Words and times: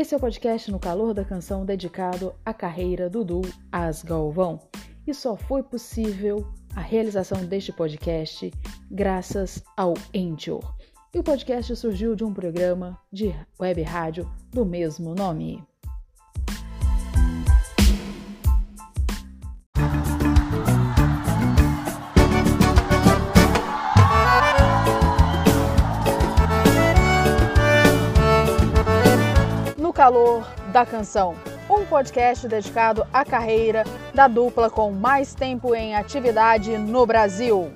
Esse 0.00 0.14
é 0.14 0.16
o 0.16 0.20
podcast 0.20 0.70
No 0.70 0.80
Calor 0.80 1.12
da 1.12 1.26
Canção 1.26 1.62
dedicado 1.66 2.32
à 2.42 2.54
carreira 2.54 3.10
do 3.10 3.22
duo 3.22 3.42
As 3.70 4.02
Galvão. 4.02 4.58
E 5.06 5.12
só 5.12 5.36
foi 5.36 5.62
possível 5.62 6.50
a 6.74 6.80
realização 6.80 7.44
deste 7.44 7.70
podcast 7.70 8.50
graças 8.90 9.62
ao 9.76 9.92
Anchor. 10.16 10.74
E 11.12 11.18
o 11.18 11.22
podcast 11.22 11.76
surgiu 11.76 12.16
de 12.16 12.24
um 12.24 12.32
programa 12.32 12.98
de 13.12 13.34
web 13.60 13.82
rádio 13.82 14.26
do 14.50 14.64
mesmo 14.64 15.14
nome. 15.14 15.62
Calor 30.10 30.44
da 30.72 30.84
canção, 30.84 31.36
um 31.70 31.84
podcast 31.86 32.48
dedicado 32.48 33.06
à 33.12 33.24
carreira 33.24 33.84
da 34.12 34.26
dupla 34.26 34.68
com 34.68 34.90
mais 34.90 35.34
tempo 35.34 35.72
em 35.72 35.94
atividade 35.94 36.76
no 36.76 37.06
Brasil. 37.06 37.70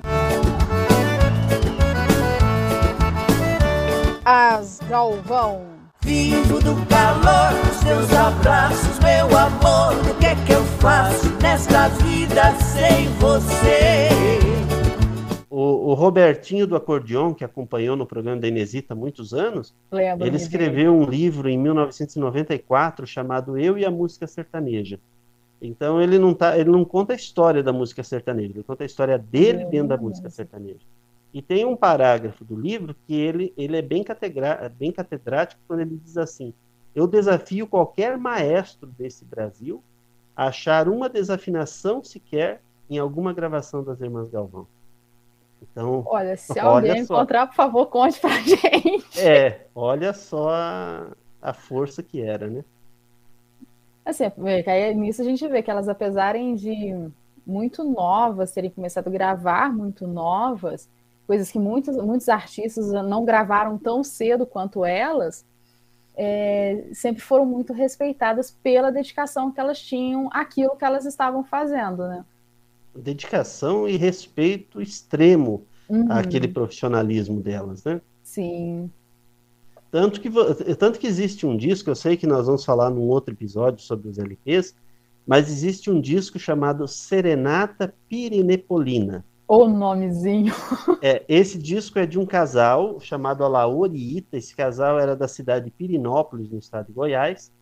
As 4.24 4.80
Galvão. 4.88 5.62
Vivo 6.00 6.58
do 6.60 6.74
calor 6.86 7.52
dos 7.66 7.78
teus 7.84 8.12
abraços, 8.12 8.98
meu 8.98 9.26
amor. 9.38 9.94
O 10.10 10.14
que 10.16 10.26
é 10.26 10.34
que 10.44 10.52
eu 10.54 10.64
faço 10.80 11.30
nesta 11.40 11.88
vida 11.88 12.52
sem 12.56 13.08
você? 13.20 14.13
O, 15.94 15.96
Robertinho 15.96 16.66
do 16.66 16.74
acordeon, 16.74 17.32
que 17.32 17.44
acompanhou 17.44 17.94
no 17.94 18.04
programa 18.04 18.40
da 18.40 18.48
Inesita 18.48 18.94
há 18.94 18.96
muitos 18.96 19.32
anos, 19.32 19.72
Lembro 19.92 20.26
ele 20.26 20.36
escreveu 20.36 20.92
um 20.92 21.04
livro 21.04 21.48
em 21.48 21.56
1994 21.56 23.06
chamado 23.06 23.56
Eu 23.56 23.78
e 23.78 23.84
a 23.84 23.92
Música 23.92 24.26
Sertaneja. 24.26 24.98
Então 25.62 26.02
ele 26.02 26.18
não, 26.18 26.34
tá, 26.34 26.58
ele 26.58 26.68
não 26.68 26.84
conta 26.84 27.12
a 27.12 27.16
história 27.16 27.62
da 27.62 27.72
música 27.72 28.02
sertaneja, 28.02 28.54
ele 28.54 28.64
conta 28.64 28.82
a 28.82 28.86
história 28.86 29.16
dele 29.16 29.66
dentro 29.66 29.86
da 29.86 29.96
música 29.96 30.28
sertaneja. 30.28 30.80
E 31.32 31.40
tem 31.40 31.64
um 31.64 31.76
parágrafo 31.76 32.44
do 32.44 32.56
livro 32.56 32.96
que 33.06 33.14
ele, 33.14 33.52
ele 33.56 33.76
é 33.76 33.82
bem, 33.82 34.02
catedra, 34.02 34.68
bem 34.76 34.90
catedrático 34.90 35.62
quando 35.68 35.80
ele 35.80 35.96
diz 36.04 36.18
assim: 36.18 36.52
Eu 36.92 37.06
desafio 37.06 37.68
qualquer 37.68 38.18
maestro 38.18 38.88
desse 38.98 39.24
Brasil 39.24 39.80
a 40.34 40.48
achar 40.48 40.88
uma 40.88 41.08
desafinação 41.08 42.02
sequer 42.02 42.60
em 42.90 42.98
alguma 42.98 43.32
gravação 43.32 43.84
das 43.84 44.00
Irmãs 44.00 44.28
Galvão. 44.28 44.66
Então, 45.70 46.04
Olha, 46.04 46.36
se 46.36 46.60
olha 46.60 46.62
alguém 46.62 47.04
só. 47.04 47.14
encontrar, 47.16 47.46
por 47.46 47.54
favor, 47.54 47.86
conte 47.86 48.20
pra 48.20 48.30
gente. 48.42 49.04
é, 49.14 49.66
olha 49.74 50.12
só 50.12 50.50
a, 50.50 51.16
a 51.40 51.52
força 51.54 52.02
que 52.02 52.20
era, 52.22 52.48
né? 52.48 52.64
Assim, 54.04 54.24
é 54.24 54.70
aí 54.70 54.94
nisso 54.94 55.22
a 55.22 55.24
gente 55.24 55.46
vê 55.48 55.62
que 55.62 55.70
elas, 55.70 55.88
apesar 55.88 56.34
de 56.34 57.10
muito 57.46 57.82
novas, 57.84 58.52
terem 58.52 58.70
começado 58.70 59.08
a 59.08 59.10
gravar 59.10 59.72
muito 59.72 60.06
novas, 60.06 60.88
coisas 61.26 61.50
que 61.50 61.58
muitos, 61.58 61.96
muitos 61.96 62.28
artistas 62.28 62.90
não 62.92 63.24
gravaram 63.24 63.78
tão 63.78 64.04
cedo 64.04 64.46
quanto 64.46 64.84
elas, 64.84 65.44
é, 66.16 66.84
sempre 66.92 67.22
foram 67.22 67.46
muito 67.46 67.72
respeitadas 67.72 68.50
pela 68.50 68.92
dedicação 68.92 69.50
que 69.52 69.60
elas 69.60 69.80
tinham 69.80 70.28
àquilo 70.32 70.76
que 70.76 70.84
elas 70.84 71.06
estavam 71.06 71.42
fazendo, 71.44 72.06
né? 72.08 72.24
Dedicação 72.94 73.88
e 73.88 73.96
respeito 73.96 74.80
extremo 74.80 75.66
Uhum, 75.88 76.10
àquele 76.10 76.48
profissionalismo 76.48 77.40
delas, 77.40 77.84
né? 77.84 78.00
Sim. 78.22 78.90
Tanto 79.90 80.20
que, 80.20 80.30
tanto 80.76 80.98
que 80.98 81.06
existe 81.06 81.46
um 81.46 81.56
disco, 81.56 81.90
eu 81.90 81.94
sei 81.94 82.16
que 82.16 82.26
nós 82.26 82.46
vamos 82.46 82.64
falar 82.64 82.90
num 82.90 83.02
outro 83.02 83.32
episódio 83.32 83.84
sobre 83.84 84.08
os 84.08 84.18
LPs, 84.18 84.74
mas 85.26 85.48
existe 85.48 85.90
um 85.90 86.00
disco 86.00 86.38
chamado 86.38 86.88
Serenata 86.88 87.94
Pirinepolina. 88.08 89.24
O 89.46 89.68
nomezinho. 89.68 90.52
É, 91.02 91.22
esse 91.28 91.58
disco 91.58 91.98
é 91.98 92.06
de 92.06 92.18
um 92.18 92.24
casal 92.24 92.98
chamado 92.98 93.44
Alaor 93.44 93.90
e 93.92 94.16
Ita. 94.16 94.38
Esse 94.38 94.56
casal 94.56 94.98
era 94.98 95.14
da 95.14 95.28
cidade 95.28 95.66
de 95.66 95.70
Pirinópolis, 95.70 96.48
no 96.48 96.58
estado 96.58 96.86
de 96.86 96.92
Goiás, 96.94 97.52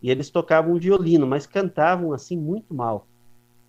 e 0.00 0.08
eles 0.08 0.30
tocavam 0.30 0.78
violino, 0.78 1.26
mas 1.26 1.44
cantavam 1.44 2.12
assim 2.12 2.36
muito 2.36 2.72
mal. 2.72 3.08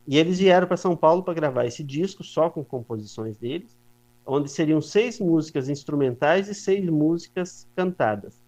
E 0.08 0.18
eles 0.18 0.40
vieram 0.40 0.68
para 0.68 0.78
São 0.78 0.96
Paulo 0.96 1.24
para 1.24 1.34
gravar 1.34 1.66
esse 1.66 1.84
disco 1.84 2.24
só 2.24 2.50
com 2.50 2.64
composições 2.64 3.38
deles, 3.38 3.78
onde 4.26 4.50
seriam 4.50 4.82
seis 4.82 5.20
músicas 5.20 5.70
instrumentais 5.70 6.50
e 6.50 6.54
seis 6.54 6.86
músicas 6.90 7.68
cantadas. 7.76 8.42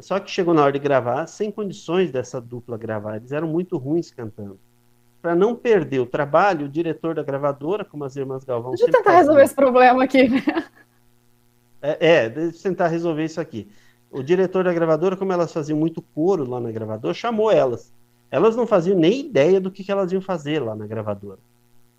Só 0.00 0.18
que 0.18 0.30
chegou 0.30 0.52
na 0.52 0.62
hora 0.62 0.72
de 0.72 0.78
gravar, 0.78 1.26
sem 1.26 1.50
condições 1.50 2.10
dessa 2.10 2.40
dupla 2.40 2.76
gravar, 2.76 3.16
eles 3.16 3.32
eram 3.32 3.46
muito 3.46 3.76
ruins 3.76 4.10
cantando. 4.10 4.58
Para 5.22 5.34
não 5.34 5.54
perder 5.54 6.00
o 6.00 6.06
trabalho, 6.06 6.66
o 6.66 6.68
diretor 6.68 7.14
da 7.14 7.22
gravadora, 7.22 7.84
como 7.84 8.04
as 8.04 8.14
irmãs 8.16 8.44
Galvão 8.44 8.72
Deixa 8.72 8.86
eu 8.86 8.92
tentar 8.92 9.16
resolver 9.16 9.42
esse 9.42 9.54
problema 9.54 10.04
aqui, 10.04 10.28
né? 10.28 10.42
é, 11.80 12.06
é, 12.16 12.28
deixa 12.28 12.58
eu 12.58 12.62
tentar 12.62 12.88
resolver 12.88 13.24
isso 13.24 13.40
aqui. 13.40 13.68
O 14.10 14.22
diretor 14.22 14.64
da 14.64 14.72
gravadora, 14.72 15.16
como 15.16 15.32
elas 15.32 15.52
faziam 15.52 15.78
muito 15.78 16.02
coro 16.02 16.48
lá 16.48 16.60
na 16.60 16.70
gravadora, 16.70 17.14
chamou 17.14 17.50
elas. 17.50 17.92
Elas 18.30 18.56
não 18.56 18.66
faziam 18.66 18.98
nem 18.98 19.20
ideia 19.20 19.60
do 19.60 19.70
que, 19.70 19.84
que 19.84 19.92
elas 19.92 20.10
iam 20.12 20.20
fazer 20.20 20.60
lá 20.60 20.74
na 20.74 20.86
gravadora. 20.86 21.38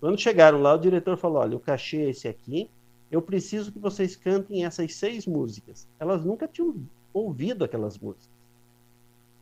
Quando 0.00 0.20
chegaram 0.20 0.60
lá, 0.60 0.74
o 0.74 0.78
diretor 0.78 1.16
falou: 1.16 1.38
Olha, 1.38 1.56
o 1.56 1.60
cachê 1.60 1.98
é 1.98 2.10
esse 2.10 2.28
aqui, 2.28 2.70
eu 3.10 3.22
preciso 3.22 3.72
que 3.72 3.78
vocês 3.78 4.16
cantem 4.16 4.64
essas 4.64 4.94
seis 4.94 5.26
músicas. 5.26 5.88
Elas 5.98 6.24
nunca 6.24 6.46
tinham 6.46 6.74
ouvido 7.12 7.64
aquelas 7.64 7.98
músicas. 7.98 8.36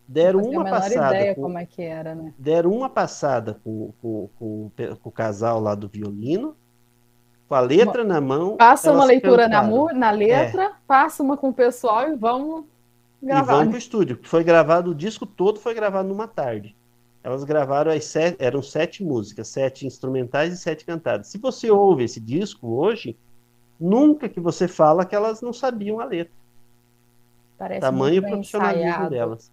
Deram 0.06 0.40
uma 0.42 0.64
passada. 0.64 1.16
ideia 1.16 1.34
com- 1.34 1.42
como 1.42 1.58
é 1.58 1.64
que 1.64 1.82
era, 1.82 2.14
né? 2.14 2.34
deram 2.38 2.70
uma 2.72 2.90
passada 2.90 3.58
com, 3.64 3.92
com, 4.02 4.28
com, 4.38 4.70
com 5.02 5.08
o 5.08 5.12
casal 5.12 5.60
lá 5.60 5.74
do 5.74 5.88
violino, 5.88 6.54
com 7.48 7.54
a 7.54 7.60
letra 7.60 8.04
na 8.04 8.20
mão. 8.20 8.56
Passa 8.56 8.92
uma 8.92 9.04
leitura 9.04 9.48
na, 9.48 9.62
na 9.94 10.10
letra, 10.10 10.72
passa 10.86 11.22
uma 11.22 11.38
com 11.38 11.48
o 11.48 11.54
pessoal 11.54 12.10
e 12.10 12.16
vamos 12.16 12.66
E 13.24 13.26
gravar. 13.26 13.56
vão 13.56 13.68
pro 13.70 13.78
estúdio. 13.78 14.18
Foi 14.22 14.44
gravado, 14.44 14.90
o 14.90 14.94
disco 14.94 15.24
todo 15.26 15.58
foi 15.58 15.74
gravado 15.74 16.08
numa 16.08 16.28
tarde. 16.28 16.76
Elas 17.22 17.42
gravaram 17.42 17.90
as 17.90 18.04
sete, 18.04 18.36
eram 18.38 18.62
sete 18.62 19.02
músicas, 19.02 19.48
sete 19.48 19.86
instrumentais 19.86 20.52
e 20.52 20.56
sete 20.58 20.84
cantadas. 20.84 21.28
Se 21.28 21.38
você 21.38 21.70
ouve 21.70 22.04
esse 22.04 22.20
disco 22.20 22.68
hoje, 22.68 23.16
nunca 23.80 24.28
que 24.28 24.38
você 24.40 24.68
fala 24.68 25.06
que 25.06 25.14
elas 25.14 25.40
não 25.40 25.52
sabiam 25.52 26.00
a 26.00 26.04
letra. 26.04 26.34
Parece 27.56 27.80
Tamanho 27.80 28.20
profissionalismo 28.22 28.88
ensaiado. 28.88 29.10
delas. 29.10 29.52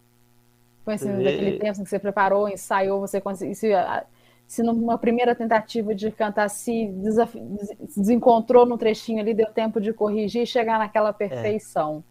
Foi 0.83 0.95
assim, 0.95 1.11
Você 1.15 1.23
daquele 1.23 1.51
vê- 1.51 1.59
tempo 1.59 1.83
que 1.83 1.89
você 1.89 1.99
preparou, 1.99 2.49
ensaiou, 2.49 2.99
você 2.99 3.21
conseguiu. 3.21 3.55
Se, 3.55 3.71
se 4.47 4.63
numa 4.63 4.97
primeira 4.97 5.33
tentativa 5.35 5.93
de 5.95 6.11
cantar 6.11 6.49
se 6.49 6.88
desafi- 6.88 7.39
des- 7.39 7.95
desencontrou 7.95 8.65
no 8.65 8.77
trechinho 8.77 9.19
ali, 9.21 9.33
deu 9.33 9.47
tempo 9.47 9.79
de 9.79 9.93
corrigir 9.93 10.41
e 10.41 10.47
chegar 10.47 10.75
É. 10.75 10.79
naquela 10.79 11.13
perfeição. 11.13 12.03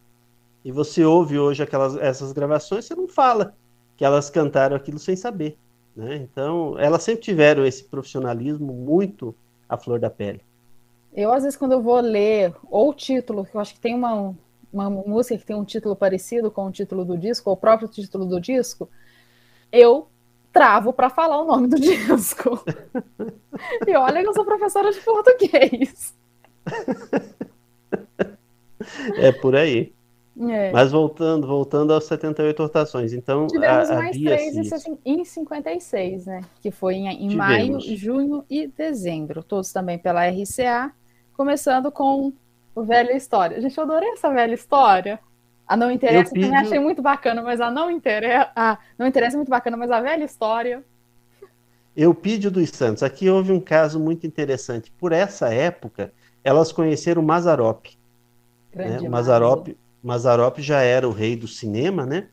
E 0.65 0.71
você 0.71 1.05
ouve 1.05 1.39
hoje 1.39 1.63
aquelas, 1.63 1.97
essas 1.97 2.33
gravações, 2.33 2.85
você 2.85 2.95
não 2.95 3.09
fala 3.09 3.55
que 3.97 4.05
elas 4.05 4.29
cantaram 4.29 4.77
aquilo 4.77 4.99
sem 4.99 5.17
saber. 5.17 5.57
Né? 5.97 6.17
Então, 6.17 6.79
elas 6.79 7.03
sempre 7.03 7.23
tiveram 7.23 7.65
esse 7.65 7.85
profissionalismo 7.85 8.73
muito 8.73 9.35
à 9.69 9.77
flor 9.77 9.99
da 9.99 10.11
pele. 10.11 10.41
Eu, 11.13 11.33
às 11.33 11.43
vezes, 11.43 11.59
quando 11.59 11.73
eu 11.73 11.83
vou 11.83 12.01
ler 12.01 12.55
ou 12.71 12.91
o 12.91 12.95
título, 12.95 13.45
que 13.45 13.55
eu 13.55 13.61
acho 13.61 13.75
que 13.75 13.81
tem 13.81 13.95
uma, 13.95 14.35
uma 14.73 14.89
música 14.89 15.39
que 15.39 15.47
tem 15.47 15.57
um 15.57 15.65
título 15.65 15.97
parecido 15.97 16.51
com 16.51 16.67
o 16.67 16.71
título 16.71 17.05
do 17.05 17.19
disco, 17.19 17.51
ou 17.51 17.55
o 17.55 17.59
próprio 17.59 17.89
título 17.89 18.27
do 18.27 18.41
disco, 18.41 18.89
eu 19.73 20.09
travo 20.53 20.93
para 20.93 21.11
falar 21.11 21.41
o 21.41 21.47
nome 21.47 21.69
do 21.69 21.77
disco. 21.81 22.63
e 23.87 23.97
olha 23.97 24.23
que 24.23 24.29
eu 24.29 24.35
sou 24.35 24.45
professora 24.45 24.93
de 24.93 25.01
português. 25.01 26.15
É 29.17 29.31
por 29.31 29.55
aí. 29.55 29.93
É. 30.49 30.71
Mas 30.73 30.93
voltando, 30.93 31.47
voltando 31.47 31.93
aos 31.93 32.05
78 32.05 32.63
rotações. 32.63 33.13
Então, 33.13 33.47
Tivemos 33.47 33.91
a- 33.91 33.95
mais 33.97 34.17
havia 34.17 34.37
três 34.37 34.69
sessenta- 34.69 34.99
em 35.05 35.25
56, 35.25 36.27
né? 36.27 36.41
Que 36.63 36.71
foi 36.71 36.95
em, 36.95 37.09
em 37.09 37.35
maio, 37.37 37.79
junho 37.81 38.45
e 38.49 38.67
dezembro. 38.69 39.43
Todos 39.43 39.73
também 39.73 39.99
pela 39.99 40.25
RCA. 40.27 40.93
Começando 41.37 41.91
com 41.91 42.33
o 42.75 42.83
Velha 42.83 43.13
História. 43.15 43.61
Gente, 43.61 43.77
eu 43.77 43.85
adorei 43.85 44.11
essa 44.11 44.31
velha 44.31 44.55
história. 44.55 45.19
A 45.67 45.77
Não 45.77 45.91
Interessa 45.91 46.31
Eu 46.31 46.43
também 46.43 46.57
achei 46.57 46.79
muito 46.79 47.03
bacana, 47.03 47.43
mas 47.43 47.61
a 47.61 47.71
Não 47.71 47.91
Interessa. 47.91 48.51
A 48.57 48.79
Não 48.99 49.07
Interessa 49.07 49.37
é 49.37 49.39
muito 49.39 49.51
bacana, 49.51 49.77
mas 49.77 49.91
a 49.91 50.01
velha 50.01 50.25
história. 50.25 50.83
Eupídio 51.97 52.51
dos 52.51 52.71
Santos. 52.71 53.03
Aqui 53.03 53.29
houve 53.29 53.53
um 53.53 53.61
caso 53.61 53.99
muito 53.99 54.27
interessante. 54.27 54.91
Por 54.93 55.13
essa 55.13 55.53
época, 55.53 56.13
elas 56.43 56.73
conheceram 56.73 57.21
o 57.21 57.25
Mazarop. 57.25 57.87
Né? 58.75 59.01
O. 59.01 59.11
Mazarop, 59.11 59.69
Mazarop 60.03 60.59
já 60.59 60.81
era 60.81 61.09
o 61.09 61.13
rei 61.13 61.37
do 61.37 61.47
cinema, 61.47 62.07
né? 62.07 62.29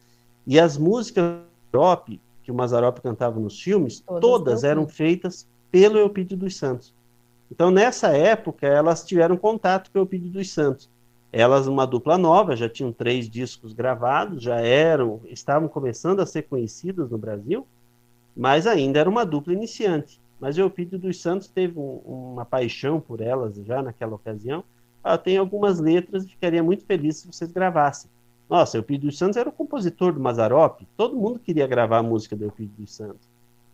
E 0.45 0.59
as 0.59 0.77
músicas 0.77 1.41
Mazarop, 1.73 2.19
que 2.43 2.51
o 2.51 2.55
Mazarop 2.55 2.99
cantava 2.99 3.39
nos 3.39 3.61
filmes, 3.61 3.99
Todas 3.99 4.21
todas, 4.21 4.63
eram 4.63 4.87
feitas 4.87 5.47
pelo 5.71 5.97
Eupídio 5.97 6.37
dos 6.37 6.55
Santos. 6.55 6.93
Então, 7.51 7.71
nessa 7.71 8.09
época, 8.09 8.67
elas 8.67 9.05
tiveram 9.05 9.37
contato 9.37 9.91
com 9.91 9.99
o 9.99 10.01
Eupídio 10.01 10.29
dos 10.29 10.51
Santos. 10.51 10.89
Elas, 11.31 11.67
uma 11.67 11.85
dupla 11.85 12.17
nova, 12.17 12.55
já 12.55 12.69
tinham 12.69 12.91
três 12.91 13.29
discos 13.29 13.73
gravados, 13.73 14.41
já 14.41 14.59
eram, 14.59 15.21
estavam 15.25 15.67
começando 15.67 16.21
a 16.21 16.25
ser 16.25 16.43
conhecidas 16.43 17.09
no 17.09 17.17
Brasil, 17.17 17.67
mas 18.35 18.65
ainda 18.65 18.99
era 18.99 19.09
uma 19.09 19.25
dupla 19.25 19.53
iniciante. 19.53 20.19
Mas 20.39 20.57
o 20.57 20.61
Eupídio 20.61 20.97
dos 20.99 21.21
Santos 21.21 21.47
teve 21.47 21.77
um, 21.77 22.01
uma 22.05 22.45
paixão 22.45 22.99
por 22.99 23.21
elas 23.21 23.55
já 23.55 23.81
naquela 23.81 24.15
ocasião. 24.15 24.63
Ah, 25.07 25.17
tem 25.17 25.37
algumas 25.37 25.79
letras 25.79 26.25
e 26.25 26.29
ficaria 26.29 26.61
muito 26.61 26.85
feliz 26.85 27.17
se 27.17 27.27
vocês 27.27 27.51
gravassem. 27.51 28.09
Nossa, 28.49 28.77
Eupídio 28.77 29.09
dos 29.09 29.17
Santos 29.17 29.37
era 29.37 29.49
o 29.49 29.51
compositor 29.51 30.13
do 30.13 30.19
Mazarop, 30.19 30.81
todo 30.95 31.15
mundo 31.15 31.39
queria 31.39 31.67
gravar 31.67 31.97
a 31.97 32.03
música 32.03 32.35
do 32.35 32.45
Eupídio 32.45 32.73
dos 32.77 32.93
Santos. 32.93 33.27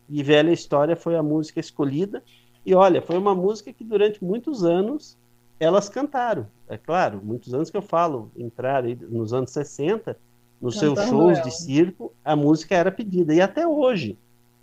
E 0.10 0.22
Velha 0.24 0.52
História 0.52 0.96
foi 0.96 1.16
a 1.16 1.24
música 1.24 1.60
escolhida. 1.60 2.24
E 2.66 2.74
olha, 2.74 3.02
foi 3.02 3.18
uma 3.18 3.36
música 3.36 3.74
que 3.74 3.84
durante 3.84 4.24
muitos 4.24 4.64
anos 4.64 5.18
elas 5.60 5.90
cantaram. 5.90 6.48
É 6.68 6.78
claro, 6.78 7.22
muitos 7.24 7.54
anos 7.54 7.70
que 7.70 7.78
eu 7.78 7.82
falo, 7.82 8.32
entrar 8.36 8.84
nos 8.84 9.34
anos 9.34 9.52
60, 9.52 10.18
nos 10.62 10.76
Cantando 10.76 10.96
seus 10.96 11.10
shows 11.10 11.38
ela. 11.38 11.48
de 11.48 11.52
circo, 11.52 12.14
a 12.24 12.36
música 12.36 12.76
era 12.76 12.92
pedida. 12.92 13.34
E 13.34 13.42
até 13.42 13.68
hoje, 13.68 14.18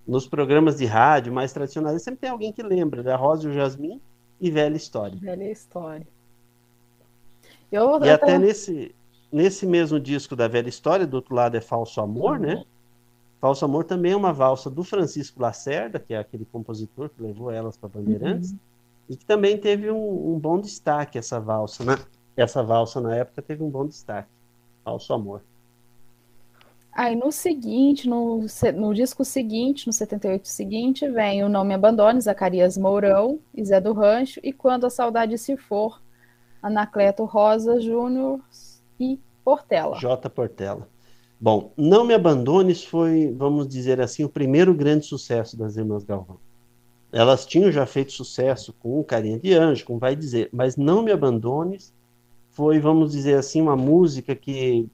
nos 0.06 0.26
programas 0.26 0.78
de 0.78 0.87
rádio 0.87 1.32
mais 1.32 1.52
tradicionais, 1.52 2.02
sempre 2.02 2.20
tem 2.20 2.31
alguém 2.31 2.52
que 2.52 2.62
lembra 2.62 3.02
da 3.02 3.17
Rosa 3.17 3.46
e 3.46 3.50
o 3.50 3.55
Jasmim 3.55 4.00
e 4.40 4.50
Velha 4.50 4.76
História. 4.76 5.19
Velha 5.20 5.50
História. 5.50 6.06
Eu, 7.70 8.02
e 8.05 8.11
até 8.11 8.38
nesse, 8.38 8.94
nesse 9.31 9.67
mesmo 9.67 10.00
disco 10.00 10.34
da 10.34 10.49
Velha 10.49 10.69
História, 10.69 11.06
do 11.06 11.14
outro 11.14 11.34
lado 11.34 11.56
é 11.56 11.61
Falso 11.61 12.00
Amor, 12.00 12.40
uhum. 12.40 12.46
né? 12.46 12.64
Falso 13.40 13.64
Amor 13.64 13.84
também 13.84 14.12
é 14.12 14.17
uma 14.17 14.32
valsa 14.32 14.69
do 14.69 14.84
Francisco 14.84 15.40
Lacerda, 15.40 15.99
que 15.99 16.12
é 16.12 16.19
aquele 16.19 16.44
compositor 16.44 17.08
que 17.08 17.22
levou 17.22 17.50
elas 17.50 17.76
para 17.76 17.88
Bandeirantes. 17.88 18.50
Uhum 18.50 18.58
e 19.11 19.17
que 19.17 19.26
também 19.26 19.58
teve 19.58 19.90
um, 19.90 20.34
um, 20.34 20.38
bom 20.38 20.61
destaque 20.61 21.19
essa 21.19 21.40
valsa, 21.40 21.84
né? 21.84 21.99
Essa 22.37 22.62
valsa 22.62 23.00
na 23.00 23.17
época 23.17 23.43
teve 23.43 23.61
um 23.61 23.69
bom 23.69 23.84
destaque. 23.84 24.28
Falso 24.84 25.12
Amor. 25.12 25.43
Aí 26.93 27.17
no 27.17 27.32
seguinte, 27.32 28.08
no, 28.08 28.46
no 28.76 28.94
disco 28.94 29.25
seguinte, 29.25 29.88
no 29.88 29.93
78 29.93 30.46
seguinte, 30.46 31.08
vem 31.08 31.43
o 31.43 31.49
Não 31.49 31.64
Me 31.64 31.75
Abandone, 31.75 32.20
Zacarias 32.20 32.78
Mourão 32.78 33.40
e 33.52 33.64
Zé 33.64 33.81
do 33.81 33.93
Rancho, 33.93 34.38
e 34.44 34.52
Quando 34.52 34.87
a 34.87 34.90
Saudade 34.90 35.37
Se 35.37 35.56
For, 35.56 36.00
Anacleto 36.62 37.24
Rosa 37.24 37.80
Júnior 37.80 38.40
e 38.98 39.18
Portela. 39.44 39.98
J. 39.98 40.28
Portela. 40.28 40.88
Bom, 41.40 41.72
Não 41.76 42.04
Me 42.04 42.12
Abandones 42.12 42.84
foi, 42.84 43.34
vamos 43.36 43.66
dizer 43.66 44.00
assim, 44.00 44.24
o 44.24 44.28
primeiro 44.28 44.74
grande 44.74 45.06
sucesso 45.06 45.56
das 45.56 45.76
Irmãs 45.76 46.04
Galvão. 46.04 46.38
Elas 47.12 47.46
tinham 47.46 47.72
já 47.72 47.86
feito 47.86 48.12
sucesso 48.12 48.74
com 48.78 49.02
Carinha 49.02 49.38
de 49.38 49.54
Anjo, 49.54 49.84
com 49.84 49.98
Vai 49.98 50.14
Dizer, 50.14 50.48
mas 50.52 50.76
Não 50.76 51.02
Me 51.02 51.10
Abandones 51.10 51.92
foi, 52.50 52.78
vamos 52.78 53.12
dizer 53.12 53.38
assim, 53.38 53.60
uma 53.60 53.76
música 53.76 54.34
que 54.36 54.86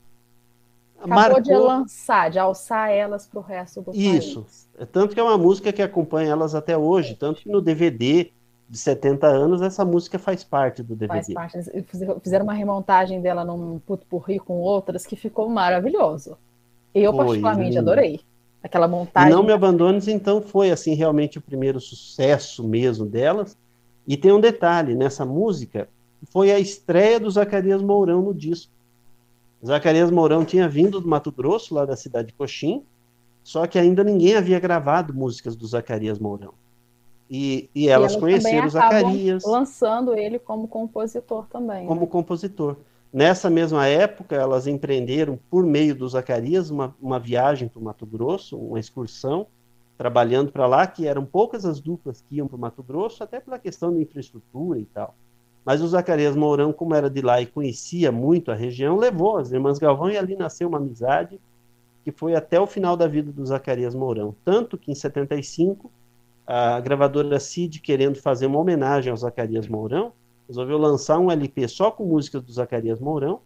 Acabou 0.97 1.15
marcou... 1.15 1.43
de 1.43 1.55
lançar, 1.55 2.31
de 2.31 2.39
alçar 2.39 2.91
elas 2.91 3.27
para 3.27 3.41
o 3.41 3.43
resto 3.43 3.83
do 3.83 3.91
Isso. 3.95 4.43
país. 4.43 4.69
É 4.79 4.87
tanto 4.87 5.15
que 5.15 5.21
é 5.21 5.23
uma 5.23 5.37
música 5.37 5.73
que 5.73 5.83
acompanha 5.83 6.31
elas 6.31 6.55
até 6.55 6.77
hoje, 6.77 7.17
tanto 7.17 7.43
que 7.43 7.51
no 7.51 7.61
DVD 7.61 8.31
de 8.69 8.79
70 8.79 9.27
anos 9.27 9.63
essa 9.63 9.85
música 9.85 10.19
faz 10.19 10.43
parte 10.43 10.83
do 10.83 10.97
DVD. 10.97 11.33
Faz 11.33 11.55
parte. 11.55 11.85
Fizeram 12.23 12.45
uma 12.45 12.53
remontagem 12.53 13.21
dela 13.21 13.45
num 13.45 13.79
putpurri 13.79 14.39
com 14.39 14.55
outras 14.55 15.07
que 15.07 15.15
ficou 15.15 15.49
maravilhoso. 15.49 16.37
Eu 16.95 17.13
foi, 17.13 17.27
particularmente 17.27 17.79
adorei 17.79 18.21
aquela 18.63 18.89
montagem. 18.89 19.31
E 19.31 19.33
Não 19.33 19.43
Me 19.43 19.53
Abandones, 19.53 20.09
então, 20.09 20.43
foi 20.43 20.71
assim 20.71 20.95
realmente 20.95 21.39
o 21.39 21.43
primeiro 21.43 21.81
sucesso 21.81 22.67
mesmo 22.67 23.07
delas. 23.07 23.57
E 24.07 24.17
tem 24.17 24.33
um 24.33 24.41
detalhe, 24.41 24.95
nessa 24.95 25.25
música 25.25 25.89
foi 26.31 26.51
a 26.51 26.59
estreia 26.59 27.21
do 27.21 27.31
Zacarias 27.31 27.83
Mourão 27.83 28.23
no 28.23 28.35
disco. 28.35 28.73
Zacarias 29.65 30.11
Mourão 30.11 30.45
tinha 30.45 30.69
vindo 30.69 31.01
do 31.01 31.09
Mato 31.09 31.31
Grosso, 31.31 31.75
lá 31.75 31.85
da 31.85 31.97
cidade 31.97 32.29
de 32.29 32.35
Coxim, 32.35 32.83
só 33.43 33.67
que 33.67 33.79
ainda 33.79 34.03
ninguém 34.03 34.35
havia 34.35 34.59
gravado 34.59 35.15
músicas 35.15 35.55
do 35.55 35.67
Zacarias 35.67 36.19
Mourão. 36.19 36.55
E, 37.29 37.69
e 37.75 37.89
elas, 37.89 38.13
e 38.13 38.15
elas 38.15 38.17
conheceram 38.17 38.69
Zacarias. 38.69 39.45
Lançando 39.45 40.15
ele 40.15 40.39
como 40.39 40.69
compositor 40.69 41.47
também. 41.49 41.87
Como 41.87 42.03
né? 42.03 42.07
compositor. 42.07 42.77
Nessa 43.13 43.49
mesma 43.49 43.87
época, 43.87 44.37
elas 44.37 44.67
empreenderam, 44.67 45.39
por 45.51 45.65
meio 45.65 45.95
do 45.95 46.09
Zacarias, 46.09 46.71
uma, 46.71 46.95
uma 47.01 47.19
viagem 47.19 47.69
para 47.69 47.81
o 47.81 47.83
Mato 47.83 48.05
Grosso, 48.05 48.57
uma 48.59 48.79
excursão, 48.79 49.47
trabalhando 49.97 50.53
para 50.53 50.67
lá, 50.67 50.87
que 50.87 51.07
eram 51.07 51.25
poucas 51.25 51.65
as 51.65 51.81
duplas 51.81 52.23
que 52.29 52.37
iam 52.37 52.47
para 52.47 52.57
o 52.57 52.61
Mato 52.61 52.83
Grosso, 52.83 53.23
até 53.23 53.41
pela 53.41 53.59
questão 53.59 53.93
de 53.93 54.03
infraestrutura 54.03 54.79
e 54.79 54.85
tal. 54.85 55.15
Mas 55.65 55.83
o 55.83 55.89
Zacarias 55.89 56.37
Mourão, 56.37 56.73
como 56.73 56.95
era 56.95 57.11
de 57.11 57.21
lá 57.23 57.41
e 57.41 57.47
conhecia 57.47 58.13
muito 58.13 58.53
a 58.53 58.55
região, 58.55 58.97
levou 58.97 59.39
as 59.39 59.51
irmãs 59.51 59.79
Galvão 59.79 60.11
e 60.11 60.17
ali 60.17 60.37
nasceu 60.37 60.69
uma 60.69 60.79
amizade 60.79 61.41
que 62.05 62.13
foi 62.13 62.37
até 62.37 62.61
o 62.61 62.69
final 62.69 62.97
da 62.97 63.09
vida 63.09 63.33
do 63.33 63.45
Zacarias 63.45 63.93
Mourão. 63.93 64.33
Tanto 64.45 64.79
que 64.79 64.93
em 64.93 64.95
75, 64.95 65.91
a 66.47 66.79
gravadora 66.81 67.41
Cid, 67.41 67.81
querendo 67.81 68.21
fazer 68.21 68.47
uma 68.47 68.59
homenagem 68.59 69.11
ao 69.11 69.17
Zacarias 69.17 69.67
Mourão, 69.67 70.13
resolveu 70.47 70.79
lançar 70.79 71.19
um 71.19 71.31
LP 71.31 71.67
só 71.67 71.91
com 71.91 72.05
músicas 72.05 72.43
do 72.43 72.53
Zacarias 72.53 73.01
Mourão, 73.01 73.41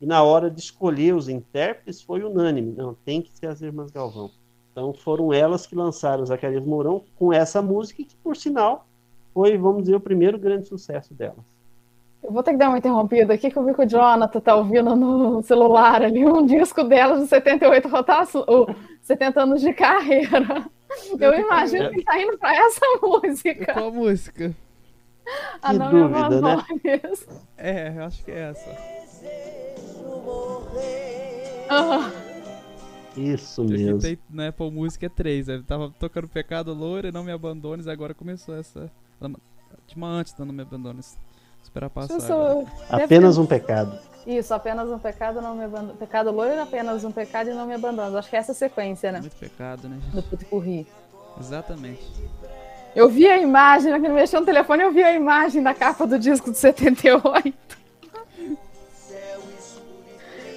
e 0.00 0.06
na 0.06 0.22
hora 0.22 0.50
de 0.50 0.60
escolher 0.60 1.14
os 1.14 1.28
intérpretes 1.28 2.00
foi 2.00 2.22
unânime, 2.22 2.72
não, 2.76 2.94
tem 3.04 3.20
que 3.20 3.36
ser 3.36 3.46
as 3.46 3.60
Irmãs 3.60 3.90
Galvão. 3.90 4.30
Então 4.70 4.92
foram 4.92 5.32
elas 5.32 5.66
que 5.66 5.74
lançaram 5.74 6.24
Zacarias 6.24 6.64
Mourão 6.64 7.02
com 7.16 7.32
essa 7.32 7.60
música, 7.60 8.02
que 8.04 8.16
por 8.16 8.36
sinal 8.36 8.86
foi, 9.32 9.56
vamos 9.56 9.82
dizer, 9.82 9.96
o 9.96 10.00
primeiro 10.00 10.38
grande 10.38 10.68
sucesso 10.68 11.12
delas. 11.12 11.54
Eu 12.22 12.32
vou 12.32 12.42
ter 12.42 12.52
que 12.52 12.56
dar 12.56 12.68
uma 12.68 12.78
interrompida 12.78 13.34
aqui, 13.34 13.50
que 13.50 13.56
eu 13.56 13.64
vi 13.64 13.74
que 13.74 13.82
o 13.82 13.88
Jonathan 13.88 14.40
tá 14.40 14.56
ouvindo 14.56 14.96
no 14.96 15.42
celular 15.42 16.02
ali 16.02 16.24
um 16.24 16.46
disco 16.46 16.82
delas 16.84 17.20
de 17.20 17.26
78 17.28 17.88
rotações, 17.88 18.44
ou 18.48 18.66
70 19.02 19.42
anos 19.42 19.60
de 19.60 19.72
carreira. 19.74 20.64
Eu 21.18 21.34
imagino 21.40 21.90
que 21.90 22.02
tá 22.02 22.20
indo 22.20 22.38
para 22.38 22.56
essa 22.56 22.80
música. 23.02 23.72
Qual 23.72 23.92
música? 23.92 24.54
A 25.62 25.72
que 25.72 25.78
dúvida, 25.78 26.40
né? 26.40 26.64
É, 27.56 27.94
eu 27.96 28.04
acho 28.04 28.24
que 28.24 28.30
é 28.30 28.50
essa. 28.50 28.70
Uhum. 31.70 32.24
Isso 33.16 33.62
eu 33.62 33.68
mesmo. 33.68 33.98
Tem, 34.00 34.18
na 34.28 34.48
Apple 34.48 34.70
Music 34.70 35.04
é 35.04 35.08
3. 35.08 35.48
Eu 35.48 35.62
tava 35.62 35.90
tocando 35.98 36.28
Pecado 36.28 36.74
Loura, 36.74 37.12
Não 37.12 37.24
Me 37.24 37.32
Abandones, 37.32 37.86
agora 37.86 38.12
começou 38.12 38.56
essa. 38.56 38.90
Tinha 39.86 40.06
antes 40.06 40.32
da 40.34 40.44
Não 40.44 40.52
Me 40.52 40.62
Abandones. 40.62 41.18
Esperar 41.62 41.88
passar. 41.88 42.20
Sou... 42.20 42.68
Apenas 42.90 43.38
um 43.38 43.46
pecado. 43.46 43.98
Isso, 44.26 44.54
apenas 44.54 44.88
um 44.88 44.98
pecado, 44.98 45.40
não 45.42 45.54
me 45.54 45.64
abandono. 45.64 45.98
Pecado 45.98 46.30
loiro, 46.30 46.60
apenas 46.62 47.04
um 47.04 47.12
pecado 47.12 47.50
e 47.50 47.54
não 47.54 47.66
me 47.66 47.74
abandono. 47.74 48.16
Acho 48.16 48.30
que 48.30 48.36
é 48.36 48.38
essa 48.38 48.54
sequência, 48.54 49.12
né? 49.12 49.20
Muito 49.20 49.36
pecado, 49.36 49.88
né? 49.88 49.98
Do 50.12 50.22
Putipurri. 50.22 50.86
Exatamente. 51.38 52.02
Eu 52.94 53.08
vi 53.08 53.28
a 53.28 53.38
imagem, 53.38 53.90
naquele 53.90 54.14
mexeu 54.14 54.40
no 54.40 54.46
telefone, 54.46 54.82
eu 54.82 54.92
vi 54.92 55.02
a 55.02 55.12
imagem 55.12 55.62
da 55.62 55.74
capa 55.74 56.06
do 56.06 56.18
disco 56.18 56.50
de 56.50 56.56
78. 56.56 57.54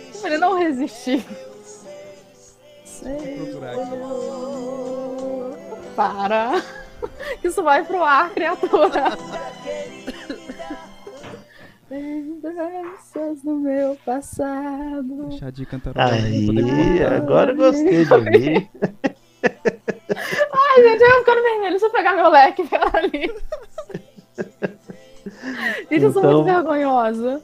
Eu 0.07 0.21
falei, 0.21 0.37
não 0.37 0.57
resisti. 0.57 1.25
Para. 5.95 6.63
Isso 7.43 7.61
vai 7.63 7.83
pro 7.83 8.03
ar, 8.03 8.29
criatura. 8.29 9.17
Lembranças 11.89 13.41
do 13.43 13.55
meu 13.55 13.95
passado. 14.05 15.27
Deixar 15.29 15.51
de 15.51 15.65
cantar. 15.65 15.93
Aí, 15.95 17.03
agora 17.03 17.51
eu 17.51 17.55
gostei 17.55 18.05
de 18.05 18.13
ouvir. 18.13 18.69
Ai, 19.43 20.83
gente, 20.83 21.01
eu 21.01 21.09
vou 21.09 21.19
ficando 21.19 21.41
vermelho. 21.41 21.71
Deixa 21.71 21.85
eu 21.85 21.91
pegar 21.91 22.13
meu 22.13 22.29
leque, 22.29 22.63
ali. 22.93 23.31
Gente, 25.89 26.03
eu 26.03 26.11
sou 26.11 26.23
muito 26.23 26.41
então- 26.41 26.43
vergonhosa. 26.43 27.41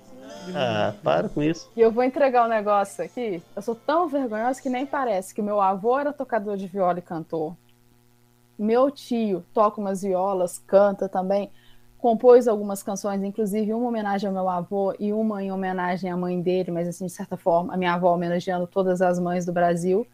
Ah, 0.54 0.94
para 1.02 1.30
com 1.30 1.42
isso. 1.42 1.72
E 1.76 1.80
eu 1.80 1.92
vou 1.92 2.04
entregar 2.04 2.46
um 2.46 2.50
negócio 2.50 3.04
aqui. 3.04 3.42
Eu 3.56 3.62
sou 3.62 3.76
tão 3.76 4.08
vergonhosa 4.10 4.62
que 4.62 4.70
nem 4.70 4.86
parece 4.86 5.34
que 5.34 5.42
meu 5.42 5.62
avô 5.62 5.98
era 5.98 6.12
tocador 6.12 6.58
de 6.58 6.68
viola 6.68 7.00
e 7.00 7.02
cantor. 7.02 7.56
Meu 8.60 8.92
tio 8.92 9.44
toca 9.54 9.80
umas 9.80 10.02
violas, 10.02 10.60
canta 10.60 11.08
também. 11.08 11.50
Compôs 12.04 12.50
algumas 12.50 12.84
canções, 12.84 13.24
inclusive 13.24 13.74
uma 13.74 13.88
homenagem 13.88 14.28
ao 14.28 14.34
meu 14.34 14.50
avô 14.50 14.94
e 15.00 15.14
uma 15.14 15.42
em 15.42 15.54
homenagem 15.54 16.12
à 16.12 16.18
mãe 16.18 16.42
dele, 16.42 16.70
mas 16.70 16.86
assim, 16.86 17.06
de 17.06 17.12
certa 17.14 17.38
forma, 17.38 17.74
a 17.74 17.78
minha 17.78 17.94
avó 17.94 18.14
homenageando 18.14 18.68
todas 18.68 19.02
as 19.02 19.18
mães 19.18 19.46
do 19.46 19.54
Brasil. 19.54 20.06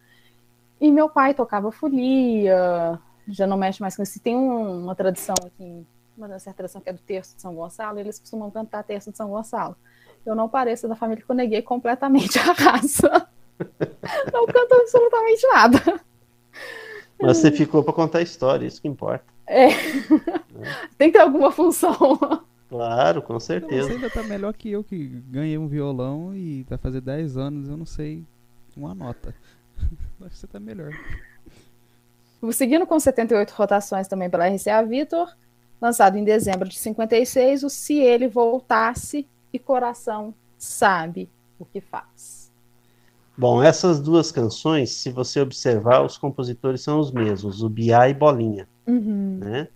E 0.79 0.91
meu 0.91 1.09
pai 1.09 1.33
tocava 1.33 1.71
folia, 1.71 2.99
já 3.27 3.47
não 3.47 3.57
mexe 3.57 3.81
mais 3.81 3.95
com 3.95 4.03
isso. 4.03 4.19
Tem 4.19 4.37
um, 4.37 4.83
uma 4.83 4.93
tradição 4.93 5.33
aqui, 5.43 5.83
uma 6.15 6.27
certa 6.37 6.57
tradição 6.57 6.79
que 6.79 6.91
é 6.91 6.93
do 6.93 6.99
terço 6.99 7.35
de 7.35 7.41
São 7.41 7.55
Gonçalo, 7.55 7.97
eles 7.97 8.19
costumam 8.19 8.51
cantar 8.51 8.83
terço 8.83 9.09
de 9.09 9.17
São 9.17 9.27
Gonçalo. 9.27 9.75
Eu 10.23 10.35
não 10.35 10.47
pareço 10.47 10.87
da 10.87 10.95
família 10.95 11.25
que 11.25 11.31
eu 11.31 11.35
neguei 11.35 11.63
completamente 11.63 12.37
a 12.37 12.53
raça. 12.53 13.27
não 14.31 14.45
canto 14.45 14.75
absolutamente 14.75 15.47
nada. 15.47 16.01
Mas 17.19 17.37
você 17.37 17.51
ficou 17.51 17.83
para 17.83 17.93
contar 17.93 18.19
a 18.19 18.21
história, 18.21 18.67
isso 18.67 18.79
que 18.79 18.87
importa. 18.87 19.38
É. 19.49 19.69
Tem 20.97 21.11
que 21.11 21.17
ter 21.17 21.23
alguma 21.23 21.51
função. 21.51 22.19
Claro, 22.69 23.23
com 23.23 23.33
Não, 23.33 23.39
certeza. 23.39 23.87
você 23.87 23.93
ainda 23.95 24.09
tá 24.11 24.21
melhor 24.21 24.53
que 24.53 24.69
eu 24.69 24.83
que 24.83 25.07
ganhei 25.27 25.57
um 25.57 25.67
violão 25.67 26.35
e 26.35 26.63
vai 26.69 26.77
fazer 26.77 27.01
10 27.01 27.35
anos 27.35 27.67
eu 27.67 27.75
não 27.75 27.85
sei 27.85 28.23
uma 28.77 28.93
nota. 28.93 29.33
Acho 30.21 30.29
que 30.29 30.37
você 30.37 30.47
tá 30.47 30.59
melhor. 30.59 30.91
Seguindo 32.51 32.85
com 32.85 32.99
78 32.99 33.49
rotações 33.51 34.07
também 34.07 34.29
pela 34.29 34.47
RCA 34.47 34.83
Victor, 34.87 35.35
lançado 35.81 36.15
em 36.17 36.23
dezembro 36.23 36.69
de 36.69 36.77
56, 36.77 37.63
o 37.63 37.69
Se 37.69 37.95
Ele 37.97 38.27
Voltasse 38.27 39.27
e 39.51 39.57
Coração 39.57 40.33
Sabe 40.57 41.27
o 41.57 41.65
que 41.65 41.81
Faz. 41.81 42.51
Bom, 43.37 43.63
essas 43.63 44.01
duas 44.01 44.31
canções, 44.31 44.91
se 44.91 45.09
você 45.09 45.39
observar, 45.39 46.03
os 46.03 46.17
compositores 46.17 46.81
são 46.81 46.99
os 46.99 47.09
mesmos, 47.11 47.63
o 47.63 47.69
Biá 47.69 48.09
e 48.09 48.13
Bolinha, 48.13 48.67
Uhum. 48.89 49.37
né? 49.39 49.67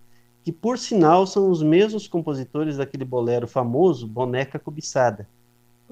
Que 0.43 0.51
por 0.51 0.77
sinal 0.77 1.25
são 1.25 1.49
os 1.49 1.61
mesmos 1.63 2.07
compositores 2.07 2.77
daquele 2.77 3.05
bolero 3.05 3.47
famoso, 3.47 4.07
Boneca 4.07 4.59
Cobiçada. 4.59 5.27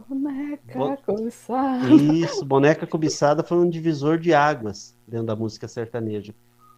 Boneca 0.10 0.78
Bo- 0.78 0.98
cobiçada. 1.06 1.90
Isso, 1.94 2.44
Boneca 2.44 2.88
Cobiçada 2.88 3.44
foi 3.44 3.58
um 3.58 3.70
divisor 3.70 4.18
de 4.18 4.34
águas 4.34 4.96
dentro 5.08 5.28
da 5.28 5.36
música 5.36 5.68
sertaneja. 5.68 6.34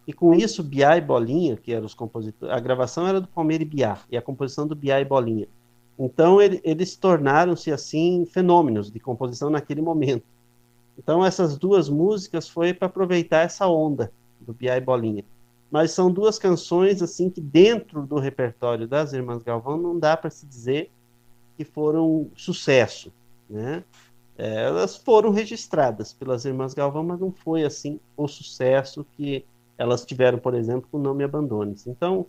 E 0.06 0.12
com 0.12 0.34
isso, 0.34 0.62
Biá 0.62 0.98
e 0.98 1.00
Bolinha, 1.00 1.56
que 1.56 1.72
eram 1.72 1.86
os 1.86 1.94
compositores, 1.94 2.54
a 2.54 2.60
gravação 2.60 3.06
era 3.08 3.20
do 3.20 3.26
Palmeira 3.26 3.62
e 3.62 3.66
Biá, 3.66 3.98
e 4.10 4.16
a 4.16 4.22
composição 4.22 4.66
do 4.66 4.74
Biá 4.74 5.00
e 5.00 5.04
Bolinha. 5.04 5.48
Então, 5.98 6.42
ele- 6.42 6.60
eles 6.62 6.94
tornaram-se, 6.96 7.72
assim, 7.72 8.26
fenômenos 8.26 8.90
de 8.90 9.00
composição 9.00 9.48
naquele 9.48 9.80
momento. 9.80 10.24
Então, 10.98 11.24
essas 11.24 11.56
duas 11.56 11.88
músicas 11.88 12.48
foi 12.48 12.74
para 12.74 12.86
aproveitar 12.86 13.38
essa 13.40 13.66
onda 13.66 14.12
do 14.40 14.52
Biá 14.52 14.76
e 14.76 14.80
Bolinha. 14.80 15.24
Mas 15.74 15.90
são 15.90 16.08
duas 16.08 16.38
canções, 16.38 17.02
assim, 17.02 17.28
que 17.28 17.40
dentro 17.40 18.06
do 18.06 18.16
repertório 18.16 18.86
das 18.86 19.12
Irmãs 19.12 19.42
Galvão 19.42 19.76
não 19.76 19.98
dá 19.98 20.16
para 20.16 20.30
se 20.30 20.46
dizer 20.46 20.88
que 21.56 21.64
foram 21.64 22.30
sucesso, 22.36 23.12
né? 23.50 23.82
É, 24.38 24.66
elas 24.66 24.96
foram 24.96 25.32
registradas 25.32 26.12
pelas 26.12 26.44
Irmãs 26.44 26.74
Galvão, 26.74 27.02
mas 27.02 27.18
não 27.18 27.32
foi 27.32 27.64
assim 27.64 27.98
o 28.16 28.28
sucesso 28.28 29.04
que 29.16 29.44
elas 29.76 30.04
tiveram, 30.04 30.38
por 30.38 30.54
exemplo, 30.54 30.88
com 30.92 30.96
Não 30.96 31.12
Me 31.12 31.24
Abandones. 31.24 31.88
Então, 31.88 32.24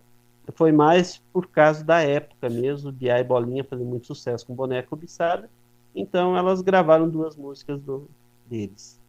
foi 0.56 0.72
mais 0.72 1.22
por 1.32 1.46
causa 1.46 1.84
da 1.84 2.02
época 2.02 2.50
mesmo, 2.50 2.92
Biá 2.92 3.20
e 3.20 3.24
Bolinha 3.24 3.64
fazendo 3.64 3.88
muito 3.88 4.08
sucesso 4.08 4.44
com 4.48 4.56
Boneca 4.56 4.90
Cobiçada, 4.90 5.48
então 5.94 6.36
elas 6.36 6.64
gravaram 6.64 7.08
duas 7.08 7.36
músicas 7.36 7.80
do, 7.80 8.10
deles. 8.48 9.00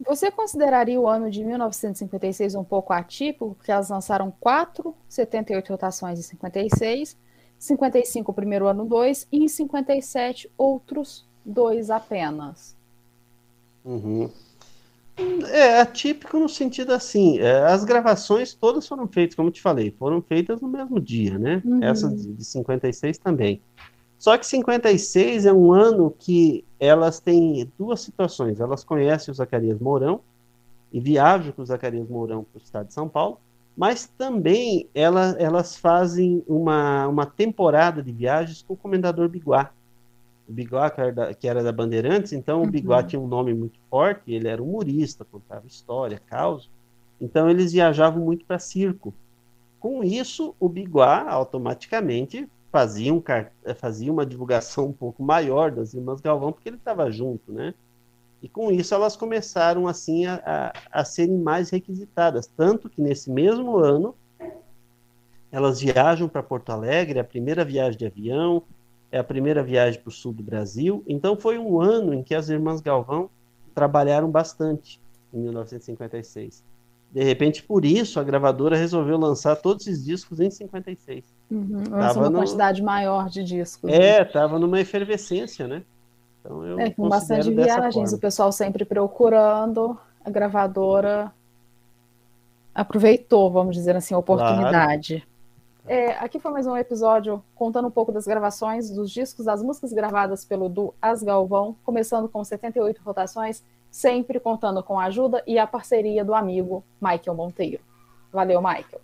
Você 0.00 0.30
consideraria 0.30 1.00
o 1.00 1.08
ano 1.08 1.30
de 1.30 1.44
1956 1.44 2.54
um 2.54 2.64
pouco 2.64 2.92
atípico, 2.92 3.54
porque 3.54 3.70
elas 3.70 3.88
lançaram 3.88 4.32
4, 4.40 4.94
78 5.08 5.70
rotações 5.70 6.18
em 6.18 6.22
56, 6.22 7.16
55 7.58 8.30
o 8.30 8.34
primeiro 8.34 8.66
ano 8.66 8.84
2 8.84 9.28
e 9.30 9.44
em 9.44 9.48
57 9.48 10.50
outros 10.58 11.26
dois 11.44 11.90
apenas. 11.90 12.76
Uhum. 13.84 14.30
É 15.52 15.80
atípico 15.80 16.38
no 16.38 16.48
sentido 16.48 16.92
assim, 16.92 17.38
é, 17.38 17.64
as 17.66 17.84
gravações 17.84 18.52
todas 18.52 18.88
foram 18.88 19.06
feitas, 19.06 19.36
como 19.36 19.48
eu 19.48 19.52
te 19.52 19.62
falei, 19.62 19.94
foram 19.96 20.20
feitas 20.20 20.60
no 20.60 20.66
mesmo 20.66 21.00
dia, 21.00 21.38
né? 21.38 21.62
Uhum. 21.64 21.84
Essa 21.84 22.08
de, 22.08 22.32
de 22.32 22.44
56 22.44 23.18
também. 23.18 23.62
Só 24.24 24.38
que 24.38 24.46
56 24.46 25.44
é 25.44 25.52
um 25.52 25.70
ano 25.70 26.10
que 26.10 26.64
elas 26.80 27.20
têm 27.20 27.70
duas 27.78 28.00
situações. 28.00 28.58
Elas 28.58 28.82
conhecem 28.82 29.30
o 29.30 29.34
Zacarias 29.34 29.78
Mourão 29.78 30.22
e 30.90 30.98
viajam 30.98 31.52
com 31.52 31.60
o 31.60 31.66
Zacarias 31.66 32.08
Mourão 32.08 32.42
para 32.42 32.58
o 32.58 32.62
estado 32.62 32.86
de 32.86 32.94
São 32.94 33.06
Paulo, 33.06 33.38
mas 33.76 34.06
também 34.16 34.88
ela, 34.94 35.36
elas 35.38 35.76
fazem 35.76 36.42
uma, 36.48 37.06
uma 37.06 37.26
temporada 37.26 38.02
de 38.02 38.12
viagens 38.12 38.62
com 38.62 38.72
o 38.72 38.76
Comendador 38.78 39.28
Biguá. 39.28 39.70
O 40.48 40.52
Biguá, 40.54 40.88
que 40.88 41.02
era 41.02 41.12
da, 41.12 41.34
que 41.34 41.46
era 41.46 41.62
da 41.62 41.70
Bandeirantes, 41.70 42.32
então 42.32 42.62
o 42.62 42.66
Biguá 42.66 43.00
Uhum. 43.00 43.06
tinha 43.06 43.20
um 43.20 43.28
nome 43.28 43.52
muito 43.52 43.78
forte, 43.90 44.32
ele 44.32 44.48
era 44.48 44.62
humorista, 44.62 45.22
contava 45.26 45.66
história, 45.66 46.18
causa. 46.18 46.64
Então 47.20 47.50
eles 47.50 47.74
viajavam 47.74 48.24
muito 48.24 48.46
para 48.46 48.58
circo. 48.58 49.12
Com 49.78 50.02
isso, 50.02 50.54
o 50.58 50.66
Biguá 50.66 51.28
automaticamente 51.28 52.48
fazia, 52.74 53.14
um, 53.14 53.22
fazia 53.76 54.10
uma 54.10 54.26
divulgação 54.26 54.86
um 54.86 54.92
pouco 54.92 55.22
maior 55.22 55.70
das 55.70 55.94
Irmãs 55.94 56.20
Galvão, 56.20 56.50
porque 56.50 56.68
ele 56.68 56.76
estava 56.76 57.08
junto, 57.08 57.52
né? 57.52 57.72
E 58.42 58.48
com 58.48 58.68
isso 58.72 58.92
elas 58.92 59.14
começaram 59.14 59.86
assim 59.86 60.26
a, 60.26 60.42
a, 60.44 61.00
a 61.00 61.04
serem 61.04 61.38
mais 61.38 61.70
requisitadas, 61.70 62.50
tanto 62.56 62.90
que 62.90 63.00
nesse 63.00 63.30
mesmo 63.30 63.76
ano 63.76 64.12
elas 65.52 65.80
viajam 65.80 66.28
para 66.28 66.42
Porto 66.42 66.70
Alegre, 66.70 67.20
é 67.20 67.22
a 67.22 67.24
primeira 67.24 67.64
viagem 67.64 67.96
de 67.96 68.06
avião, 68.06 68.60
é 69.12 69.20
a 69.20 69.24
primeira 69.24 69.62
viagem 69.62 70.00
para 70.00 70.08
o 70.08 70.12
sul 70.12 70.32
do 70.32 70.42
Brasil. 70.42 71.04
Então 71.06 71.36
foi 71.36 71.56
um 71.56 71.80
ano 71.80 72.12
em 72.12 72.24
que 72.24 72.34
as 72.34 72.48
irmãs 72.48 72.80
Galvão 72.80 73.30
trabalharam 73.72 74.28
bastante 74.28 75.00
em 75.32 75.38
1956. 75.38 76.64
De 77.12 77.22
repente, 77.22 77.62
por 77.62 77.84
isso, 77.84 78.18
a 78.18 78.24
gravadora 78.24 78.76
resolveu 78.76 79.16
lançar 79.16 79.54
todos 79.54 79.86
esses 79.86 80.04
discos 80.04 80.40
em 80.40 80.50
56. 80.50 81.24
Uhum. 81.50 81.84
Tava 81.84 82.20
uma 82.20 82.30
no- 82.30 82.38
quantidade 82.38 82.82
maior 82.82 83.28
de 83.28 83.44
discos. 83.44 83.90
É, 83.90 84.22
estava 84.22 84.58
numa 84.58 84.80
efervescência, 84.80 85.66
né? 85.68 85.82
Então 86.40 86.64
eu 86.66 86.80
É, 86.80 86.90
com 86.90 87.08
bastante 87.08 87.50
viagens, 87.50 87.94
forma. 87.94 88.16
o 88.16 88.18
pessoal 88.20 88.50
sempre 88.52 88.84
procurando, 88.84 89.98
a 90.24 90.30
gravadora 90.30 91.32
aproveitou, 92.74 93.50
vamos 93.50 93.76
dizer 93.76 93.94
assim, 93.96 94.14
a 94.14 94.18
oportunidade. 94.18 95.26
É, 95.86 96.12
aqui 96.12 96.38
foi 96.40 96.50
mais 96.50 96.66
um 96.66 96.76
episódio 96.76 97.42
contando 97.54 97.88
um 97.88 97.90
pouco 97.90 98.10
das 98.10 98.26
gravações, 98.26 98.90
dos 98.90 99.10
discos, 99.10 99.44
das 99.44 99.62
músicas 99.62 99.92
gravadas 99.92 100.44
pelo 100.44 100.68
Du 100.68 100.94
As 101.00 101.22
Galvão, 101.22 101.76
começando 101.84 102.26
com 102.28 102.42
78 102.42 103.00
rotações, 103.04 103.62
sempre 103.90 104.40
contando 104.40 104.82
com 104.82 104.98
a 104.98 105.04
ajuda 105.04 105.42
e 105.46 105.58
a 105.58 105.66
parceria 105.66 106.24
do 106.24 106.34
amigo 106.34 106.82
Michael 107.00 107.36
Monteiro. 107.36 107.82
Valeu, 108.32 108.60
Michael. 108.60 109.00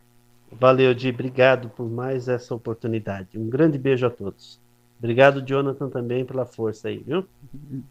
Valeu, 0.52 0.92
Di. 0.95 1.11
Obrigado 1.11 1.69
por 1.71 1.88
mais 1.88 2.28
essa 2.28 2.54
oportunidade. 2.54 3.38
Um 3.38 3.49
grande 3.49 3.78
beijo 3.78 4.07
a 4.07 4.11
todos. 4.11 4.61
Obrigado, 4.99 5.40
Jonathan, 5.42 5.88
também 5.88 6.25
pela 6.25 6.45
força 6.45 6.88
aí, 6.88 6.99
viu? 6.99 7.26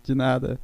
De 0.04 0.14
nada. 0.14 0.60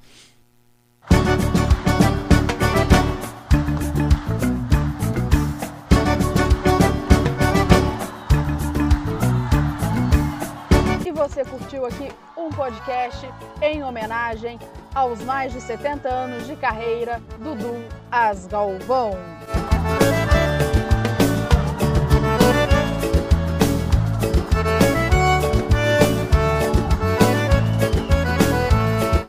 E 11.03 11.11
você 11.11 11.43
curtiu 11.45 11.85
aqui 11.85 12.09
um 12.37 12.49
podcast 12.49 13.27
em 13.61 13.83
homenagem 13.83 14.59
aos 14.93 15.23
mais 15.23 15.51
de 15.51 15.61
70 15.61 16.07
anos 16.07 16.45
de 16.45 16.55
carreira 16.55 17.19
do 17.39 17.55
Du 17.55 17.83
As 18.11 18.45
Galvão. 18.45 19.11